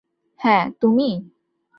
[0.39, 1.09] হ্যাঁ, তুমি?